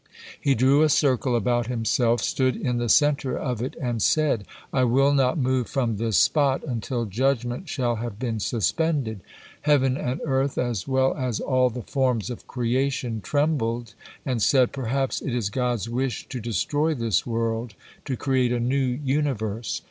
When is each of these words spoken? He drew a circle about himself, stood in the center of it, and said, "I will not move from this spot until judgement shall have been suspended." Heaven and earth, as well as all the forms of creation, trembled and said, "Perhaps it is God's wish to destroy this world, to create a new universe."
He 0.41 0.55
drew 0.55 0.81
a 0.81 0.89
circle 0.89 1.35
about 1.35 1.67
himself, 1.67 2.23
stood 2.23 2.55
in 2.55 2.79
the 2.79 2.89
center 2.89 3.37
of 3.37 3.61
it, 3.61 3.75
and 3.79 4.01
said, 4.01 4.47
"I 4.73 4.83
will 4.83 5.13
not 5.13 5.37
move 5.37 5.67
from 5.67 5.97
this 5.97 6.17
spot 6.17 6.63
until 6.63 7.05
judgement 7.05 7.69
shall 7.69 7.97
have 7.97 8.17
been 8.17 8.39
suspended." 8.39 9.19
Heaven 9.61 9.97
and 9.97 10.19
earth, 10.25 10.57
as 10.57 10.87
well 10.87 11.13
as 11.15 11.39
all 11.39 11.69
the 11.69 11.83
forms 11.83 12.31
of 12.31 12.47
creation, 12.47 13.21
trembled 13.21 13.93
and 14.25 14.41
said, 14.41 14.71
"Perhaps 14.71 15.21
it 15.21 15.35
is 15.35 15.51
God's 15.51 15.87
wish 15.87 16.27
to 16.29 16.39
destroy 16.39 16.95
this 16.95 17.27
world, 17.27 17.75
to 18.05 18.17
create 18.17 18.51
a 18.51 18.59
new 18.59 18.97
universe." 19.05 19.79